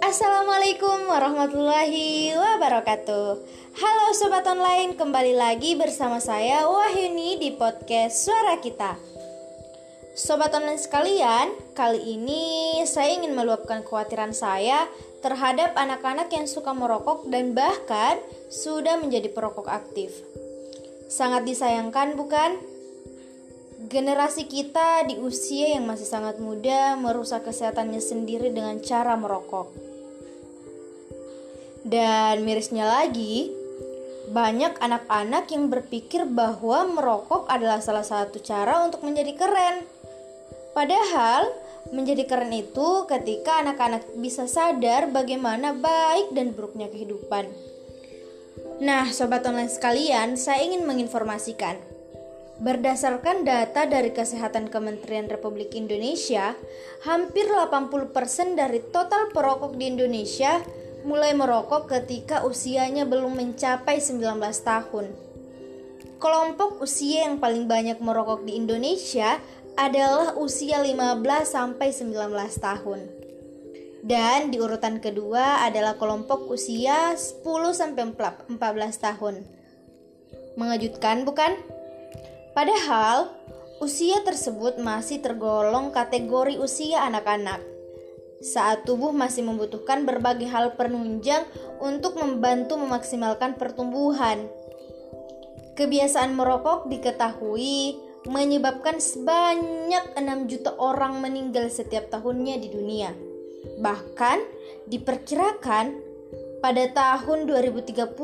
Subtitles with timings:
[0.00, 3.44] Assalamualaikum warahmatullahi wabarakatuh.
[3.76, 8.96] Halo Sobat Online, kembali lagi bersama saya Wahyuni di podcast Suara Kita.
[10.16, 14.88] Sobat Online sekalian, kali ini saya ingin meluapkan kekhawatiran saya
[15.20, 18.16] terhadap anak-anak yang suka merokok dan bahkan
[18.48, 20.24] sudah menjadi perokok aktif.
[21.12, 22.73] Sangat disayangkan bukan?
[23.84, 29.94] Generasi kita di usia yang masih sangat muda merusak kesehatannya sendiri dengan cara merokok
[31.84, 33.52] dan mirisnya lagi,
[34.32, 39.84] banyak anak-anak yang berpikir bahwa merokok adalah salah satu cara untuk menjadi keren.
[40.72, 41.52] Padahal,
[41.92, 47.52] menjadi keren itu ketika anak-anak bisa sadar bagaimana baik dan buruknya kehidupan.
[48.80, 51.93] Nah, sobat online sekalian, saya ingin menginformasikan.
[52.54, 56.54] Berdasarkan data dari Kesehatan Kementerian Republik Indonesia,
[57.02, 60.62] hampir 80% dari total perokok di Indonesia
[61.02, 65.06] mulai merokok ketika usianya belum mencapai 19 tahun.
[66.22, 69.42] Kelompok usia yang paling banyak merokok di Indonesia
[69.74, 72.14] adalah usia 15 sampai 19
[72.62, 73.00] tahun.
[74.06, 77.42] Dan di urutan kedua adalah kelompok usia 10
[77.74, 78.54] sampai 14
[79.02, 79.42] tahun.
[80.54, 81.73] Mengejutkan bukan?
[82.54, 83.34] Padahal
[83.82, 87.74] usia tersebut masih tergolong kategori usia anak-anak
[88.44, 91.42] saat tubuh masih membutuhkan berbagai hal penunjang
[91.80, 94.44] untuk membantu memaksimalkan pertumbuhan.
[95.74, 103.10] Kebiasaan merokok diketahui menyebabkan sebanyak 6 juta orang meninggal setiap tahunnya di dunia.
[103.80, 104.38] Bahkan
[104.92, 105.86] diperkirakan
[106.60, 108.14] pada tahun 2030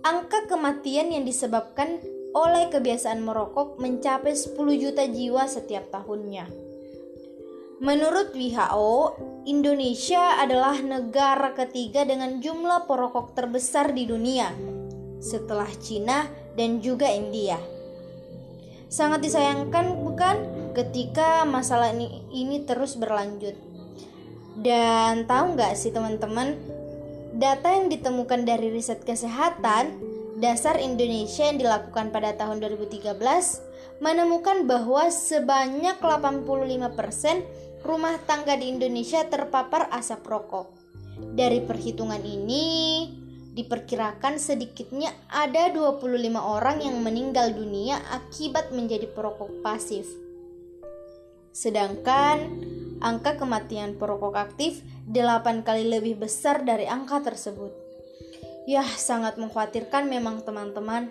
[0.00, 2.00] angka kematian yang disebabkan
[2.30, 6.46] oleh kebiasaan merokok mencapai 10 juta jiwa setiap tahunnya.
[7.80, 9.16] Menurut WHO,
[9.48, 14.52] Indonesia adalah negara ketiga dengan jumlah perokok terbesar di dunia
[15.16, 16.28] setelah Cina
[16.60, 17.56] dan juga India.
[18.92, 20.36] Sangat disayangkan bukan
[20.76, 23.56] ketika masalah ini, ini terus berlanjut.
[24.60, 26.58] Dan tahu nggak sih teman-teman,
[27.32, 30.09] data yang ditemukan dari riset kesehatan
[30.40, 33.20] dasar Indonesia yang dilakukan pada tahun 2013
[34.00, 40.72] menemukan bahwa sebanyak 85% rumah tangga di Indonesia terpapar asap rokok.
[41.36, 43.04] Dari perhitungan ini,
[43.52, 46.00] diperkirakan sedikitnya ada 25
[46.40, 50.08] orang yang meninggal dunia akibat menjadi perokok pasif.
[51.52, 52.48] Sedangkan
[53.04, 54.80] angka kematian perokok aktif
[55.12, 57.89] 8 kali lebih besar dari angka tersebut.
[58.70, 61.10] Yah, sangat mengkhawatirkan memang teman-teman.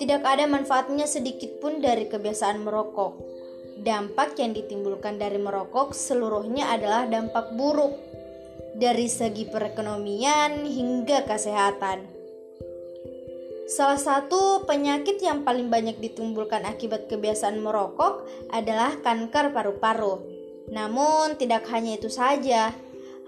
[0.00, 3.42] Tidak ada manfaatnya sedikit pun dari kebiasaan merokok
[3.82, 7.98] dampak yang ditimbulkan dari merokok seluruhnya adalah dampak buruk
[8.78, 12.06] dari segi perekonomian hingga kesehatan.
[13.66, 20.20] Salah satu penyakit yang paling banyak ditimbulkan akibat kebiasaan merokok adalah kanker paru-paru.
[20.68, 22.70] Namun, tidak hanya itu saja,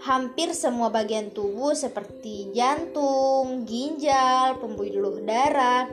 [0.02, 5.86] hampir semua bagian tubuh seperti jantung, ginjal, pembuluh darah,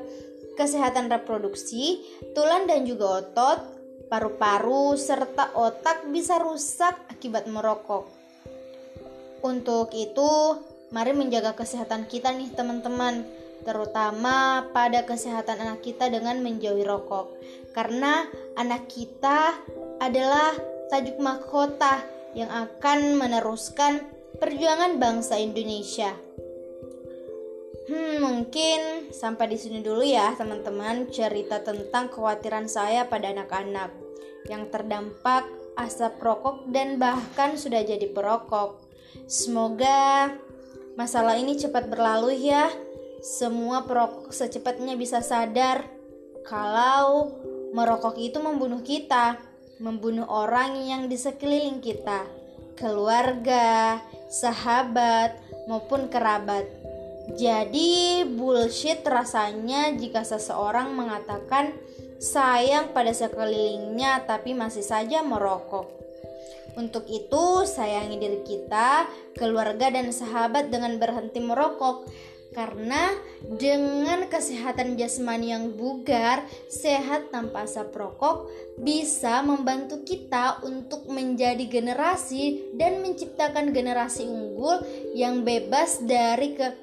[0.57, 2.01] kesehatan reproduksi,
[2.33, 3.59] tulang dan juga otot
[4.11, 8.11] paru-paru, serta otak bisa rusak akibat merokok.
[9.39, 10.59] Untuk itu,
[10.91, 13.23] mari menjaga kesehatan kita nih teman-teman,
[13.63, 17.31] terutama pada kesehatan anak kita dengan menjauhi rokok.
[17.71, 18.27] Karena
[18.59, 19.55] anak kita
[20.03, 20.51] adalah
[20.91, 22.03] tajuk mahkota
[22.37, 24.05] yang akan meneruskan
[24.39, 26.15] perjuangan bangsa Indonesia.
[27.91, 33.91] Hmm, mungkin sampai di sini dulu ya, teman-teman, cerita tentang kekhawatiran saya pada anak-anak
[34.47, 35.43] yang terdampak
[35.75, 38.79] asap rokok dan bahkan sudah jadi perokok.
[39.27, 40.31] Semoga
[40.95, 42.71] masalah ini cepat berlalu ya.
[43.21, 45.85] Semua perokok secepatnya bisa sadar
[46.47, 47.37] kalau
[47.75, 49.37] merokok itu membunuh kita,
[49.81, 52.29] membunuh orang yang di sekeliling kita,
[52.77, 53.97] keluarga,
[54.29, 55.33] sahabat,
[55.65, 56.69] maupun kerabat.
[57.33, 61.73] Jadi bullshit rasanya jika seseorang mengatakan
[62.21, 66.01] sayang pada sekelilingnya tapi masih saja merokok.
[66.71, 69.03] Untuk itu, sayangi diri kita,
[69.35, 72.07] keluarga dan sahabat dengan berhenti merokok.
[72.51, 73.15] Karena
[73.47, 82.75] dengan kesehatan jasmani yang bugar, sehat tanpa asap rokok bisa membantu kita untuk menjadi generasi
[82.75, 84.83] dan menciptakan generasi unggul
[85.15, 86.75] yang bebas dari ke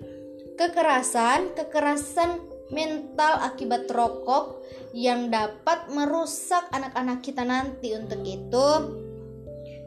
[0.56, 2.41] kekerasan, kekerasan
[2.73, 4.65] mental akibat rokok
[4.97, 7.93] yang dapat merusak anak-anak kita nanti.
[7.93, 8.69] Untuk itu,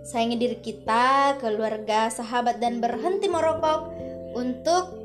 [0.06, 3.90] sayangi diri kita, keluarga, sahabat, dan berhenti merokok
[4.38, 5.01] untuk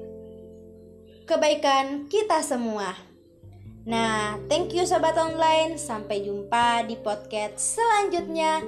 [1.26, 2.94] kebaikan kita semua.
[3.86, 5.78] Nah, thank you sobat online.
[5.78, 8.62] Sampai jumpa di podcast selanjutnya.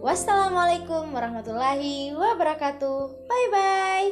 [0.00, 3.28] Wassalamualaikum warahmatullahi wabarakatuh.
[3.28, 4.08] Bye bye.